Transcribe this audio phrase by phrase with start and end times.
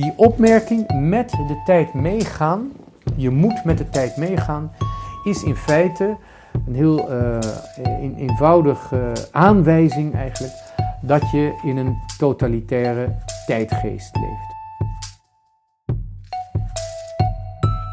[0.00, 2.72] Die opmerking met de tijd meegaan,
[3.16, 4.72] je moet met de tijd meegaan,
[5.24, 6.16] is in feite
[6.66, 7.38] een heel uh,
[8.16, 10.52] eenvoudige aanwijzing eigenlijk
[11.02, 13.16] dat je in een totalitaire
[13.46, 14.54] tijdgeest leeft.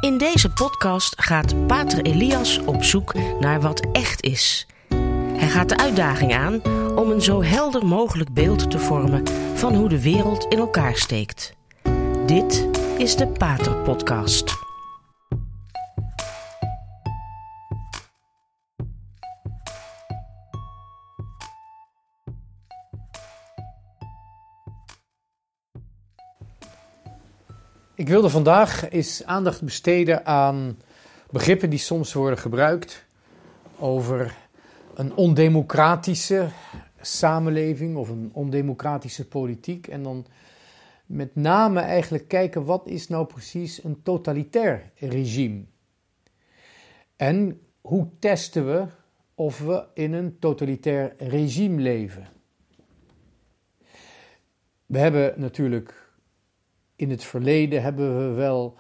[0.01, 4.67] In deze podcast gaat Pater Elias op zoek naar wat echt is.
[5.33, 6.61] Hij gaat de uitdaging aan
[6.95, 11.56] om een zo helder mogelijk beeld te vormen van hoe de wereld in elkaar steekt.
[12.27, 12.67] Dit
[12.97, 14.51] is de Pater Podcast.
[27.95, 30.79] Ik wilde vandaag eens aandacht besteden aan
[31.31, 33.05] begrippen die soms worden gebruikt
[33.77, 34.37] over
[34.95, 36.49] een ondemocratische
[37.01, 39.87] samenleving of een ondemocratische politiek.
[39.87, 40.25] En dan
[41.07, 45.63] met name eigenlijk kijken wat is nou precies een totalitair regime.
[47.15, 48.85] En hoe testen we
[49.35, 52.27] of we in een totalitair regime leven.
[54.85, 56.11] We hebben natuurlijk
[56.95, 58.75] in het verleden hebben we wel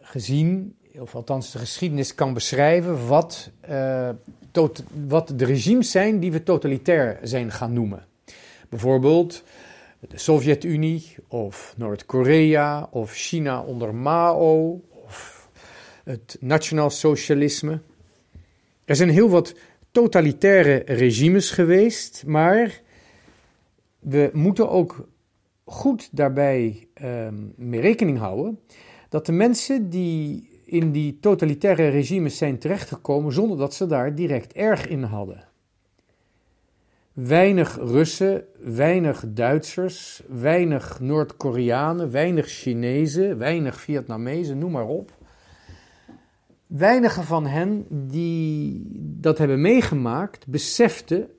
[0.00, 4.08] gezien, of althans de geschiedenis kan beschrijven, wat, uh,
[4.50, 8.06] tot, wat de regimes zijn die we totalitair zijn gaan noemen.
[8.68, 9.44] Bijvoorbeeld
[10.08, 15.48] de Sovjet-Unie of Noord-Korea of China onder Mao of
[16.04, 17.80] het nationaal socialisme.
[18.84, 19.54] Er zijn heel wat
[19.90, 22.80] totalitaire regimes geweest, maar
[23.98, 25.08] we moeten ook
[25.64, 28.60] goed daarbij um, mee rekening houden
[29.08, 34.52] dat de mensen die in die totalitaire regimes zijn terechtgekomen zonder dat ze daar direct
[34.52, 35.49] erg in hadden.
[37.26, 45.12] Weinig Russen, weinig Duitsers, weinig Noord-Koreanen, weinig Chinezen, weinig Vietnamezen, noem maar op.
[46.66, 48.82] Weinigen van hen die
[49.20, 51.30] dat hebben meegemaakt, beseften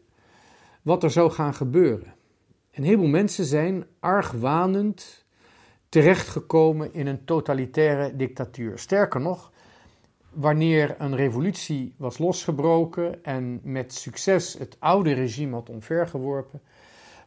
[0.82, 2.14] wat er zou gaan gebeuren.
[2.72, 5.26] Een heleboel mensen zijn argwanend
[5.90, 8.80] terechtgekomen in een totalitaire dictatuur.
[8.80, 9.51] Sterker nog,
[10.34, 16.62] wanneer een revolutie was losgebroken en met succes het oude regime had omvergeworpen,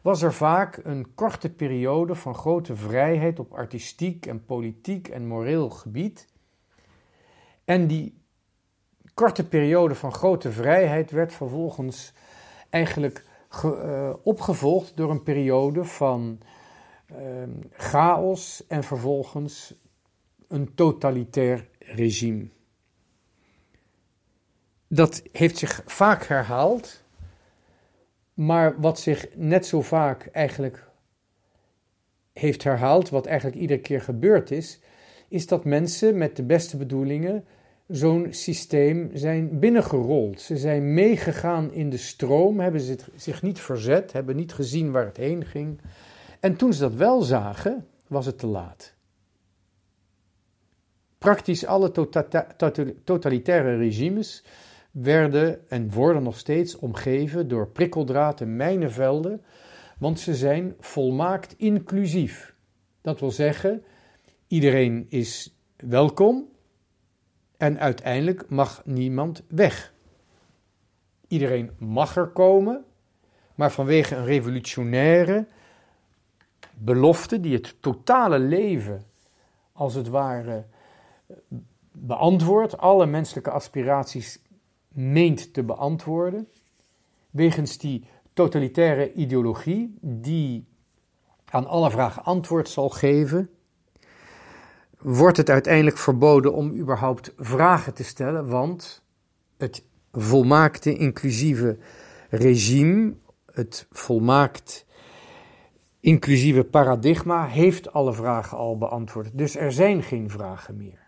[0.01, 5.69] was er vaak een korte periode van grote vrijheid op artistiek en politiek en moreel
[5.69, 6.27] gebied.
[7.63, 8.23] En die
[9.13, 12.13] korte periode van grote vrijheid werd vervolgens
[12.69, 13.25] eigenlijk
[13.65, 16.39] uh, opgevolgd door een periode van
[17.11, 17.17] uh,
[17.71, 19.73] chaos en vervolgens
[20.47, 22.47] een totalitair regime.
[24.95, 27.03] Dat heeft zich vaak herhaald,
[28.33, 30.83] maar wat zich net zo vaak eigenlijk
[32.33, 34.79] heeft herhaald, wat eigenlijk iedere keer gebeurd is,
[35.27, 37.45] is dat mensen met de beste bedoelingen
[37.87, 40.41] zo'n systeem zijn binnengerold.
[40.41, 45.17] Ze zijn meegegaan in de stroom, hebben zich niet verzet, hebben niet gezien waar het
[45.17, 45.81] heen ging.
[46.39, 48.93] En toen ze dat wel zagen, was het te laat.
[51.17, 52.47] Praktisch alle tota-,
[53.03, 54.43] totalitaire regimes
[55.01, 59.43] werden en worden nog steeds omgeven door prikkeldraad en mijnenvelden,
[59.97, 62.55] want ze zijn volmaakt inclusief.
[63.01, 63.83] Dat wil zeggen,
[64.47, 66.47] iedereen is welkom,
[67.57, 69.93] en uiteindelijk mag niemand weg.
[71.27, 72.85] Iedereen mag er komen,
[73.55, 75.47] maar vanwege een revolutionaire
[76.73, 79.03] belofte die het totale leven
[79.71, 80.65] als het ware
[81.91, 84.43] beantwoordt, alle menselijke aspiraties
[84.95, 86.47] meent te beantwoorden,
[87.31, 90.65] wegens die totalitaire ideologie die
[91.45, 93.49] aan alle vragen antwoord zal geven,
[94.99, 99.03] wordt het uiteindelijk verboden om überhaupt vragen te stellen, want
[99.57, 101.77] het volmaakte inclusieve
[102.29, 103.13] regime,
[103.51, 104.85] het volmaakt
[105.99, 109.29] inclusieve paradigma heeft alle vragen al beantwoord.
[109.33, 110.99] Dus er zijn geen vragen meer.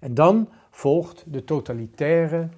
[0.00, 2.48] En dan volgt de totalitaire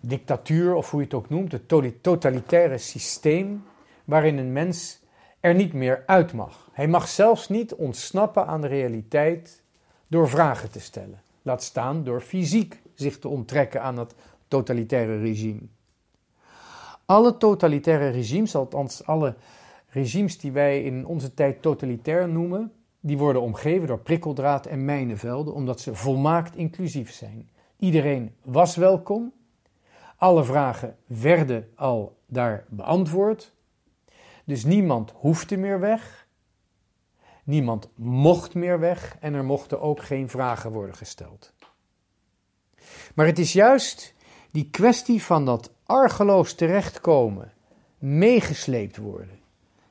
[0.00, 1.68] dictatuur, of hoe je het ook noemt, het
[2.02, 3.64] totalitaire systeem,
[4.04, 5.00] waarin een mens
[5.40, 6.68] er niet meer uit mag.
[6.72, 9.62] Hij mag zelfs niet ontsnappen aan de realiteit
[10.06, 11.22] door vragen te stellen.
[11.42, 14.14] Laat staan door fysiek zich te onttrekken aan het
[14.48, 15.62] totalitaire regime.
[17.04, 19.34] Alle totalitaire regimes, althans alle
[19.88, 25.54] regimes die wij in onze tijd totalitair noemen, die worden omgeven door prikkeldraad en mijnenvelden,
[25.54, 27.50] omdat ze volmaakt inclusief zijn.
[27.76, 29.32] Iedereen was welkom,
[30.16, 33.52] alle vragen werden al daar beantwoord,
[34.44, 36.28] dus niemand hoefde meer weg.
[37.44, 41.52] Niemand mocht meer weg en er mochten ook geen vragen worden gesteld.
[43.14, 44.14] Maar het is juist
[44.50, 47.52] die kwestie van dat argeloos terechtkomen,
[47.98, 49.40] meegesleept worden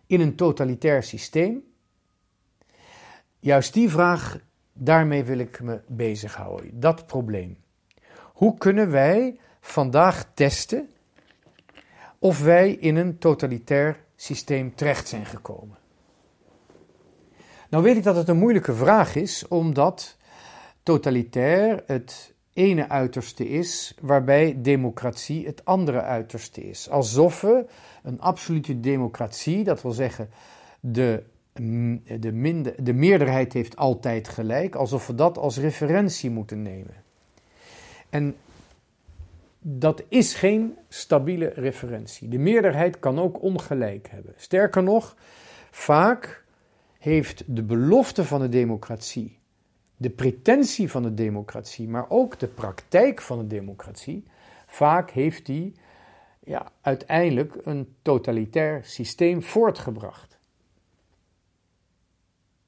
[0.07, 1.63] in een totalitair systeem.
[3.39, 4.39] Juist die vraag,
[4.73, 6.79] daarmee wil ik me bezighouden.
[6.79, 7.57] Dat probleem.
[8.33, 10.89] Hoe kunnen wij vandaag testen
[12.19, 15.77] of wij in een totalitair systeem terecht zijn gekomen?
[17.69, 20.17] Nou weet ik dat het een moeilijke vraag is, omdat
[20.83, 26.89] totalitair het ene uiterste is, waarbij democratie het andere uiterste is.
[26.89, 27.65] Alsof we
[28.03, 30.29] een absolute democratie, dat wil zeggen
[30.79, 31.23] de,
[32.19, 37.03] de, minder, de meerderheid heeft altijd gelijk, alsof we dat als referentie moeten nemen.
[38.09, 38.35] En
[39.59, 42.27] dat is geen stabiele referentie.
[42.27, 44.33] De meerderheid kan ook ongelijk hebben.
[44.37, 45.15] Sterker nog,
[45.71, 46.43] vaak
[46.99, 49.39] heeft de belofte van de democratie,
[49.97, 54.23] de pretentie van de democratie, maar ook de praktijk van de democratie,
[54.67, 55.73] vaak heeft die
[56.43, 60.38] ja, uiteindelijk een totalitair systeem voortgebracht.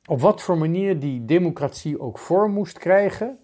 [0.05, 3.39] Op wat voor manier die democratie ook vorm moest krijgen,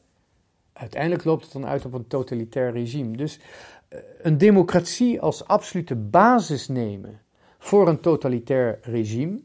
[0.73, 3.17] uiteindelijk loopt het dan uit op een totalitair regime.
[3.17, 3.39] Dus
[3.87, 7.21] eh, een democratie als absolute basis nemen
[7.57, 9.41] voor een totalitair regime,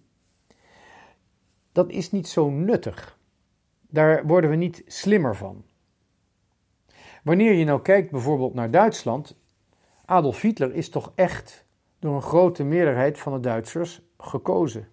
[1.73, 3.19] dat is niet zo nuttig.
[3.89, 5.65] Daar worden we niet slimmer van.
[7.23, 9.37] Wanneer je nou kijkt bijvoorbeeld naar Duitsland,
[10.05, 11.65] Adolf Hitler is toch echt
[11.99, 14.89] door een grote meerderheid van de Duitsers gekozen.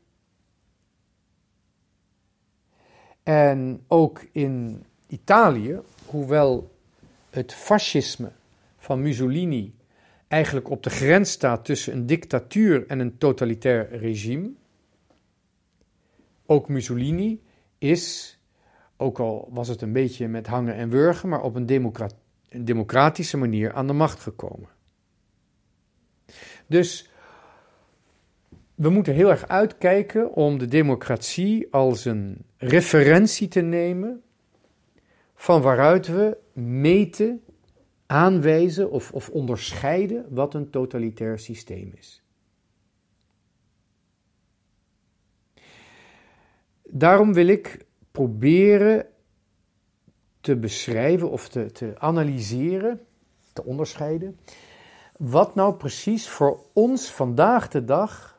[3.30, 6.76] En ook in Italië, hoewel
[7.30, 8.32] het fascisme
[8.78, 9.76] van Mussolini
[10.28, 14.52] eigenlijk op de grens staat tussen een dictatuur en een totalitair regime,
[16.46, 17.42] ook Mussolini
[17.78, 18.38] is,
[18.98, 21.94] ook al was het een beetje met hangen en wurgen, maar op een,
[22.50, 24.70] een democratische manier aan de macht gekomen.
[26.68, 27.10] Dus
[28.80, 34.22] we moeten heel erg uitkijken om de democratie als een referentie te nemen
[35.34, 37.44] van waaruit we meten,
[38.06, 42.24] aanwijzen of, of onderscheiden wat een totalitair systeem is.
[46.84, 49.08] Daarom wil ik proberen
[50.42, 53.06] te beschrijven of te, te analyseren,
[53.54, 54.40] te onderscheiden,
[55.18, 58.38] wat nou precies voor ons vandaag de dag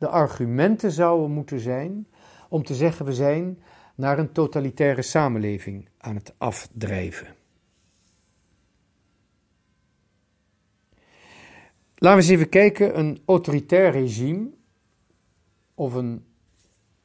[0.00, 2.06] de argumenten zouden moeten zijn
[2.48, 3.62] om te zeggen we zijn
[3.94, 7.26] naar een totalitaire samenleving aan het afdrijven.
[11.94, 14.50] Laten we eens even kijken, een autoritair regime
[15.74, 16.24] of een,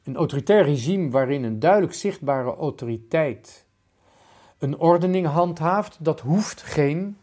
[0.02, 3.66] een autoritair regime waarin een duidelijk zichtbare autoriteit
[4.58, 7.16] een ordening handhaaft, dat hoeft geen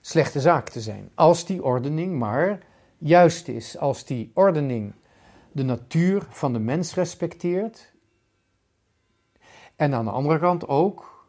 [0.00, 1.10] slechte zaak te zijn.
[1.14, 2.62] Als die ordening maar
[2.98, 4.94] juist is, als die ordening
[5.52, 7.92] de natuur van de mens respecteert
[9.76, 11.28] en aan de andere kant ook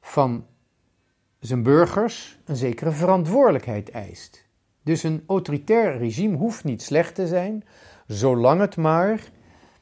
[0.00, 0.46] van
[1.38, 4.46] zijn burgers een zekere verantwoordelijkheid eist.
[4.82, 7.64] Dus een autoritair regime hoeft niet slecht te zijn,
[8.06, 9.30] zolang het maar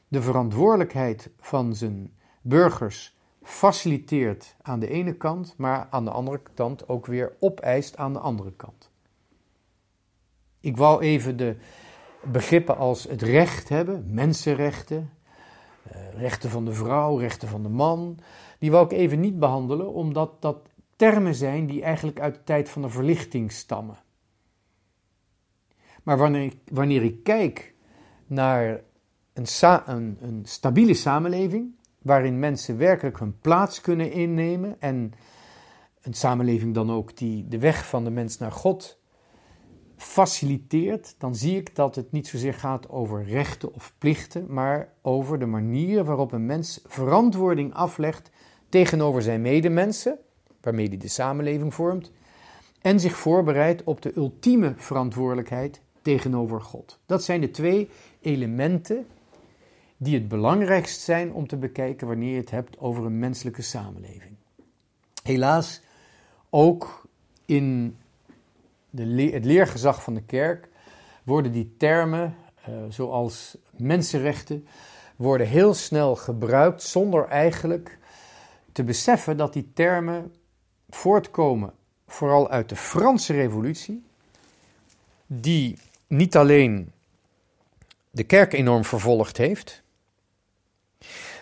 [0.07, 6.89] de verantwoordelijkheid van zijn burgers faciliteert aan de ene kant, maar aan de andere kant
[6.89, 8.91] ook weer opeist aan de andere kant.
[10.59, 11.55] Ik wou even de
[12.23, 15.09] begrippen als het recht hebben, mensenrechten,
[15.83, 18.19] eh, rechten van de vrouw, rechten van de man,
[18.59, 20.57] die wou ik even niet behandelen, omdat dat
[20.95, 23.97] termen zijn die eigenlijk uit de tijd van de verlichting stammen.
[26.03, 27.73] Maar wanneer ik, wanneer ik kijk
[28.27, 28.81] naar
[29.33, 29.47] een,
[29.85, 35.13] een, een stabiele samenleving, waarin mensen werkelijk hun plaats kunnen innemen en
[36.01, 39.00] een samenleving dan ook die de weg van de mens naar God
[40.01, 45.39] faciliteert, dan zie ik dat het niet zozeer gaat over rechten of plichten, maar over
[45.39, 48.29] de manier waarop een mens verantwoording aflegt
[48.69, 50.17] tegenover zijn medemensen,
[50.61, 52.11] waarmee hij de samenleving vormt,
[52.81, 56.99] en zich voorbereidt op de ultieme verantwoordelijkheid tegenover God.
[57.05, 57.89] Dat zijn de twee
[58.21, 59.05] elementen
[59.97, 64.35] die het belangrijkst zijn om te bekijken wanneer je het hebt over een menselijke samenleving.
[65.23, 65.81] Helaas,
[66.49, 67.07] ook
[67.45, 67.97] in
[68.91, 70.67] de het leergezag van de kerk
[71.23, 72.35] worden die termen,
[72.69, 74.67] uh, zoals mensenrechten,
[75.15, 77.97] worden heel snel gebruikt zonder eigenlijk
[78.71, 80.35] te beseffen dat die termen
[80.89, 81.73] voortkomen
[82.07, 84.03] vooral uit de Franse Revolutie,
[85.27, 86.91] die niet alleen
[88.11, 89.83] de kerk enorm vervolgd heeft,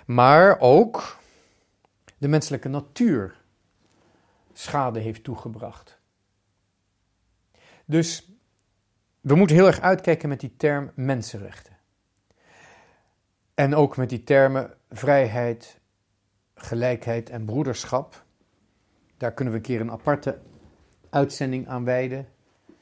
[0.05, 1.17] maar ook
[2.17, 3.35] de menselijke natuur
[4.53, 5.98] schade heeft toegebracht.
[7.89, 8.31] Dus
[9.21, 11.77] we moeten heel erg uitkijken met die term mensenrechten.
[13.53, 15.79] En ook met die termen vrijheid,
[16.55, 18.23] gelijkheid en broederschap.
[19.17, 20.39] Daar kunnen we een keer een aparte
[21.09, 22.27] uitzending aan wijden.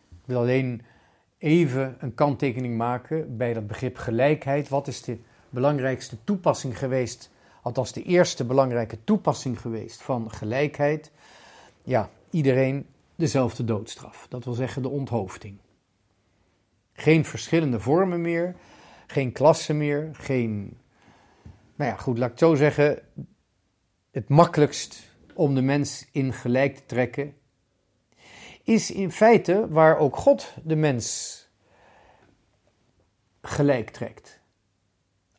[0.10, 0.82] Ik wil alleen
[1.38, 4.70] even een kanttekening maken bij dat begrip gelijkheid.
[4.70, 11.12] Wat is de belangrijkste toepassing geweest, althans de eerste belangrijke toepassing geweest van gelijkheid?
[11.84, 12.88] Ja, iedereen
[13.18, 14.26] dezelfde doodstraf.
[14.30, 15.60] Dat wil zeggen de onthoofding.
[16.94, 18.56] Geen verschillende vormen meer,
[19.08, 20.78] geen klassen meer, geen.
[21.76, 23.00] Nou ja, goed, laat ik zo zeggen.
[24.12, 27.36] Het makkelijkst om de mens in gelijk te trekken
[28.68, 31.36] is in feite waar ook God de mens
[33.42, 34.42] gelijk trekt.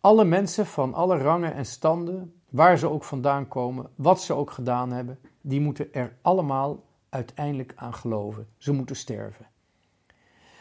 [0.01, 4.51] Alle mensen van alle rangen en standen, waar ze ook vandaan komen, wat ze ook
[4.51, 8.49] gedaan hebben, die moeten er allemaal uiteindelijk aan geloven.
[8.57, 9.47] Ze moeten sterven.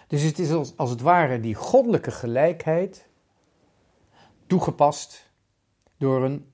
[0.08, 3.08] Dus het is als, als het ware die goddelijke gelijkheid
[4.46, 5.32] toegepast
[5.98, 6.51] door een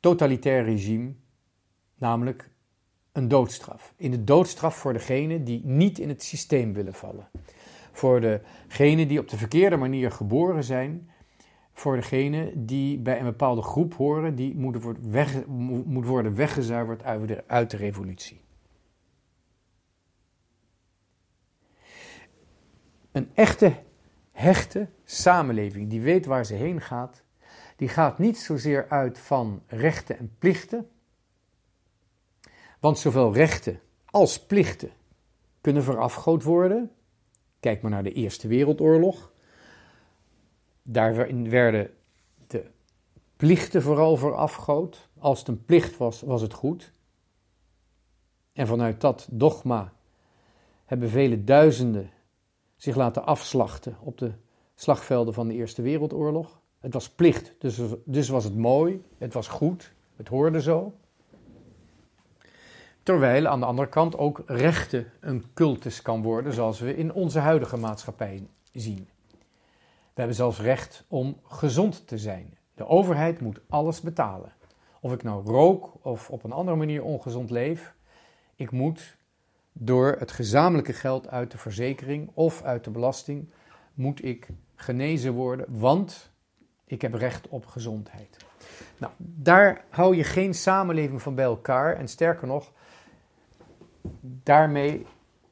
[0.00, 1.12] totalitair regime,
[1.94, 2.50] namelijk
[3.12, 3.94] een doodstraf.
[3.96, 7.28] In de doodstraf voor degenen die niet in het systeem willen vallen.
[7.92, 11.10] Voor degenen die op de verkeerde manier geboren zijn.
[11.72, 17.02] Voor degenen die bij een bepaalde groep horen, die moet worden, weg, moet worden weggezuiverd
[17.02, 18.40] uit de, uit de revolutie.
[23.12, 23.74] Een echte,
[24.30, 27.22] hechte samenleving die weet waar ze heen gaat,
[27.76, 30.90] die gaat niet zozeer uit van rechten en plichten.
[32.80, 34.90] Want zowel rechten als plichten
[35.60, 36.90] kunnen verafgoed worden.
[37.60, 39.32] Kijk maar naar de Eerste Wereldoorlog.
[40.82, 41.14] Daar
[41.50, 41.90] werden
[42.46, 42.70] de
[43.36, 45.08] plichten vooral verafgoed.
[45.18, 46.92] Als het een plicht was, was het goed.
[48.52, 49.92] En vanuit dat dogma
[50.84, 52.10] hebben vele duizenden
[52.82, 54.32] zich laten afslachten op de
[54.74, 56.60] slagvelden van de Eerste Wereldoorlog.
[56.80, 60.92] Het was plicht, dus, dus was het mooi, het was goed, het hoorde zo.
[63.02, 67.38] Terwijl aan de andere kant ook rechten een cultus kan worden, zoals we in onze
[67.38, 69.08] huidige maatschappij zien.
[70.14, 72.58] We hebben zelfs recht om gezond te zijn.
[72.74, 74.52] De overheid moet alles betalen.
[75.00, 77.94] Of ik nou rook of op een andere manier ongezond leef,
[78.56, 79.16] ik moet
[79.72, 83.50] door het gezamenlijke geld uit de verzekering of uit de belasting,
[83.94, 86.32] moet ik genezen worden, want
[86.84, 88.36] ik heb recht op gezondheid.
[88.98, 91.96] Nou, daar hou je geen samenleving van bij elkaar.
[91.96, 92.72] En sterker nog,
[94.20, 95.06] daarmee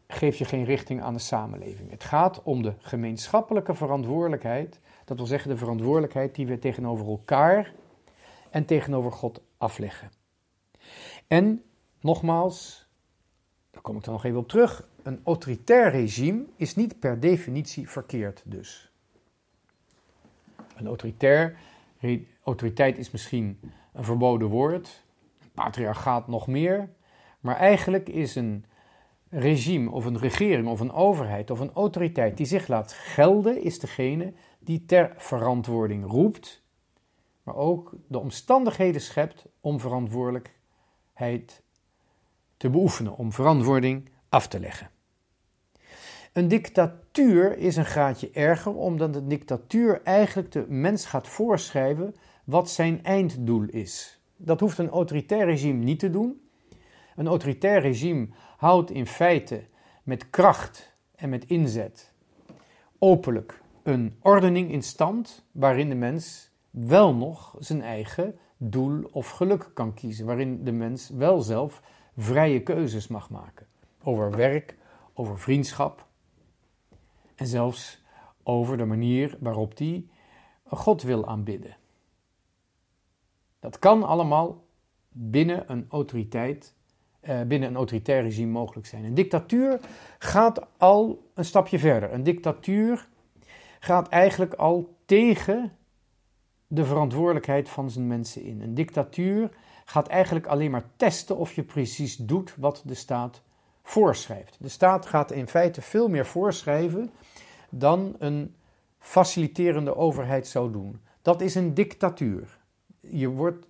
[0.09, 1.91] geef je geen richting aan de samenleving.
[1.91, 4.81] Het gaat om de gemeenschappelijke verantwoordelijkheid.
[5.05, 7.73] Dat wil zeggen de verantwoordelijkheid die we tegenover elkaar
[8.51, 10.11] en tegenover God afleggen.
[11.27, 11.63] En
[12.01, 12.89] nogmaals,
[13.71, 14.89] daar kom ik dan nog even op terug.
[15.03, 18.93] Een autoritair regime is niet per definitie verkeerd dus.
[20.77, 21.57] Een autoritair,
[22.45, 23.61] autoriteit is misschien
[23.93, 25.03] een verboden woord,
[25.55, 26.89] patriarchaat nog meer,
[27.41, 28.65] maar eigenlijk is een
[29.29, 33.79] regime of een regering of een overheid of een autoriteit die zich laat gelden, is
[33.79, 36.63] degene die ter verantwoording roept,
[37.43, 41.63] maar ook de omstandigheden schept om verantwoordelijkheid
[42.61, 44.91] te beoefenen, om verantwoording af te leggen.
[46.33, 52.15] Een dictatuur is een graadje erger, omdat de dictatuur eigenlijk de mens gaat voorschrijven
[52.45, 54.21] wat zijn einddoel is.
[54.37, 56.49] Dat hoeft een autoritair regime niet te doen.
[57.17, 59.65] Een autoritair regime houdt in feite
[60.03, 62.13] met kracht en met inzet
[62.99, 69.71] openlijk een ordening in stand waarin de mens wel nog zijn eigen doel of geluk
[69.75, 71.83] kan kiezen, waarin de mens wel zelf
[72.17, 73.67] vrije keuzes mag maken
[74.03, 74.77] over werk,
[75.15, 76.07] over vriendschap
[77.35, 78.03] en zelfs
[78.43, 80.09] over de manier waarop hij
[80.65, 81.77] God wil aanbidden.
[83.61, 84.65] Dat kan allemaal
[85.09, 86.75] binnen een autoriteit
[87.29, 89.05] uh, binnen een autoritair regime mogelijk zijn.
[89.05, 89.81] Een dictatuur
[90.19, 92.13] gaat al een stapje verder.
[92.13, 93.09] Een dictatuur
[93.81, 95.73] gaat eigenlijk al tegen
[96.67, 98.61] de verantwoordelijkheid van zijn mensen in.
[98.61, 99.51] Een dictatuur
[99.85, 103.43] gaat eigenlijk alleen maar testen of je precies doet wat de staat
[103.83, 104.57] voorschrijft.
[104.61, 107.11] De staat gaat in feite veel meer voorschrijven
[107.69, 108.55] dan een
[108.99, 111.01] faciliterende overheid zou doen.
[111.23, 112.59] Dat is een dictatuur.
[113.01, 113.67] Je wordt,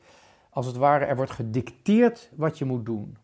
[0.50, 3.16] als het ware, er wordt gedicteerd wat je moet doen.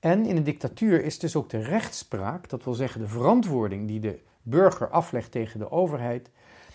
[0.00, 4.00] En in een dictatuur is dus ook de rechtspraak, dat wil zeggen de verantwoording die
[4.00, 6.30] de burger aflegt tegen de overheid,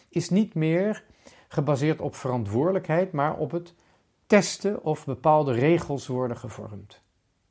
[0.10, 1.04] is niet meer
[1.48, 3.74] gebaseerd op verantwoordelijkheid, maar op het
[4.28, 7.02] testen of bepaalde regels worden gevormd.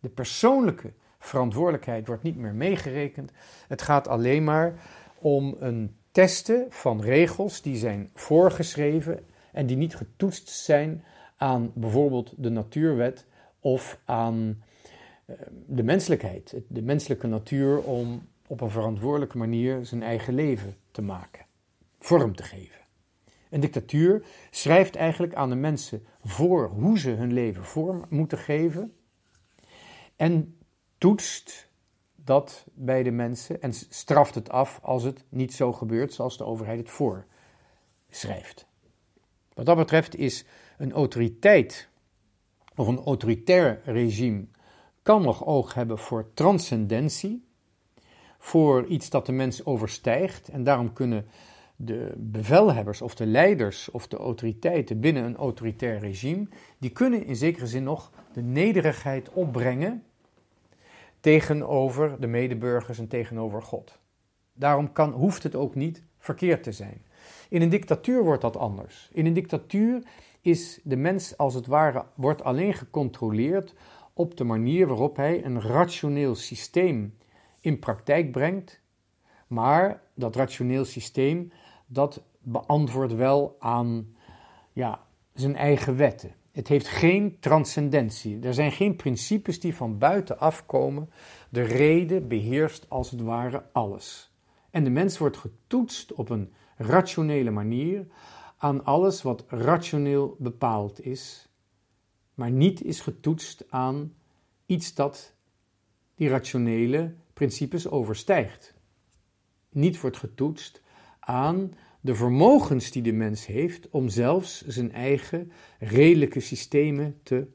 [0.00, 3.32] De persoonlijke verantwoordelijkheid wordt niet meer meegerekend.
[3.68, 4.74] Het gaat alleen maar
[5.18, 11.04] om een testen van regels die zijn voorgeschreven en die niet getoetst zijn
[11.36, 13.26] aan bijvoorbeeld de natuurwet
[13.60, 14.62] of aan
[15.24, 21.02] eh, de menselijkheid, de menselijke natuur om op een verantwoordelijke manier zijn eigen leven te
[21.02, 21.44] maken,
[21.98, 22.85] vorm te geven.
[23.56, 28.96] Een dictatuur schrijft eigenlijk aan de mensen voor hoe ze hun leven vorm moeten geven
[30.16, 30.58] en
[30.98, 31.68] toetst
[32.14, 36.44] dat bij de mensen en straft het af als het niet zo gebeurt zoals de
[36.44, 38.66] overheid het voorschrijft.
[39.54, 40.44] Wat dat betreft is
[40.78, 41.88] een autoriteit
[42.74, 44.46] of een autoritair regime
[45.02, 47.48] kan nog oog hebben voor transcendentie,
[48.38, 51.26] voor iets dat de mens overstijgt en daarom kunnen
[51.76, 57.36] de bevelhebbers of de leiders of de autoriteiten binnen een autoritair regime, die kunnen in
[57.36, 60.02] zekere zin nog de nederigheid opbrengen
[61.20, 63.98] tegenover de medeburgers en tegenover God.
[64.52, 67.04] Daarom kan, hoeft het ook niet verkeerd te zijn.
[67.48, 69.08] In een dictatuur wordt dat anders.
[69.12, 70.02] In een dictatuur
[70.40, 73.74] is de mens als het ware wordt alleen gecontroleerd
[74.12, 77.16] op de manier waarop hij een rationeel systeem
[77.60, 78.80] in praktijk brengt,
[79.46, 81.52] maar dat rationeel systeem
[81.86, 84.16] dat beantwoordt wel aan
[84.72, 85.00] ja,
[85.34, 86.34] zijn eigen wetten.
[86.52, 88.40] Het heeft geen transcendentie.
[88.40, 91.10] Er zijn geen principes die van buiten afkomen.
[91.48, 94.34] De reden beheerst als het ware alles.
[94.70, 98.06] En de mens wordt getoetst op een rationele manier
[98.56, 101.48] aan alles wat rationeel bepaald is,
[102.34, 104.14] maar niet is getoetst aan
[104.66, 105.34] iets dat
[106.14, 108.74] die rationele principes overstijgt.
[109.70, 110.82] Niet wordt getoetst
[111.26, 117.46] aan de vermogens die de mens heeft om zelfs zijn eigen redelijke systemen te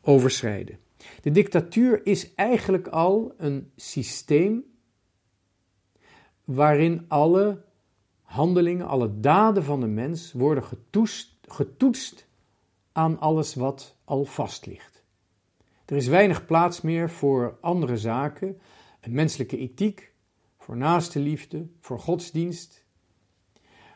[0.00, 0.78] overschrijden.
[1.22, 4.64] De dictatuur is eigenlijk al een systeem
[6.44, 7.64] waarin alle
[8.22, 10.64] handelingen, alle daden van de mens worden
[11.42, 12.26] getoetst,
[12.92, 15.02] aan alles wat al vast ligt.
[15.84, 18.60] Er is weinig plaats meer voor andere zaken,
[19.00, 20.12] een menselijke ethiek,
[20.58, 22.84] voor naaste liefde, voor godsdienst,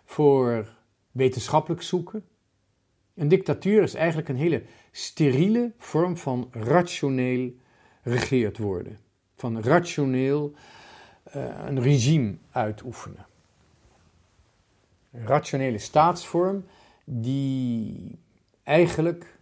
[0.05, 0.75] voor
[1.11, 2.25] wetenschappelijk zoeken.
[3.15, 7.51] Een dictatuur is eigenlijk een hele steriele vorm van rationeel
[8.03, 8.99] regeerd worden,
[9.35, 10.53] van rationeel
[11.37, 13.27] uh, een regime uitoefenen.
[15.13, 16.65] Een rationele staatsvorm
[17.05, 18.19] die
[18.63, 19.39] eigenlijk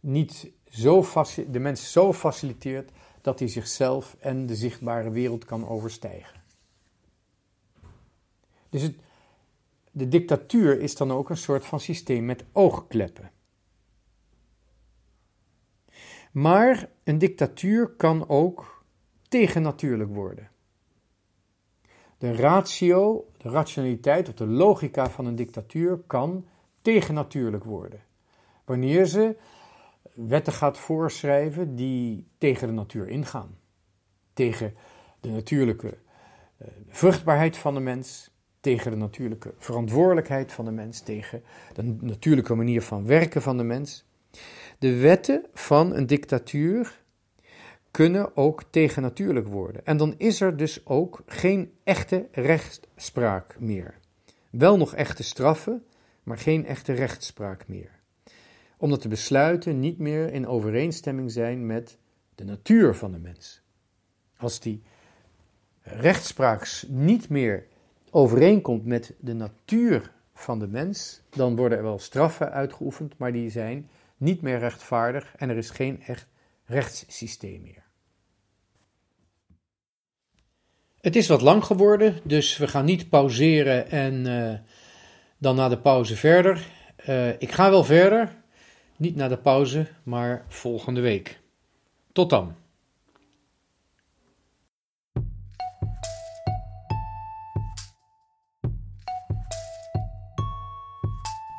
[0.00, 1.06] niet zo
[1.50, 6.40] de mens zo faciliteert dat hij zichzelf en de zichtbare wereld kan overstijgen.
[8.68, 8.94] Dus het,
[9.92, 13.30] de dictatuur is dan ook een soort van systeem met oogkleppen.
[16.32, 18.84] Maar een dictatuur kan ook
[19.28, 20.50] tegennatuurlijk worden.
[22.18, 26.46] De ratio, de rationaliteit of de logica van een dictatuur kan
[26.82, 28.00] tegennatuurlijk worden.
[28.64, 29.36] Wanneer ze
[30.14, 33.58] wetten gaat voorschrijven die tegen de natuur ingaan.
[34.32, 34.74] Tegen
[35.20, 35.98] de natuurlijke
[36.62, 38.31] uh, vruchtbaarheid van de mens,
[38.62, 41.42] tegen de natuurlijke verantwoordelijkheid van de mens, tegen
[41.74, 44.04] de natuurlijke manier van werken van de mens.
[44.78, 47.00] De wetten van een dictatuur
[47.90, 49.86] kunnen ook tegennatuurlijk worden.
[49.86, 53.98] En dan is er dus ook geen echte rechtspraak meer.
[54.50, 55.84] Wel nog echte straffen,
[56.22, 58.00] maar geen echte rechtspraak meer.
[58.76, 61.98] Omdat de besluiten niet meer in overeenstemming zijn met
[62.34, 63.62] de natuur van de mens.
[64.36, 64.82] Als die
[65.82, 67.66] rechtspraak niet meer
[68.14, 73.50] overeenkomt met de natuur van de mens, dan worden er wel straffen uitgeoefend, maar die
[73.50, 76.26] zijn niet meer rechtvaardig en er is geen echt
[76.64, 77.82] rechtssysteem meer.
[81.00, 84.58] Het is wat lang geworden, dus we gaan niet pauzeren en uh,
[85.38, 86.66] dan na de pauze verder.
[87.08, 88.36] Uh, ik ga wel verder,
[88.96, 91.40] niet na de pauze, maar volgende week.
[92.12, 92.54] Tot dan.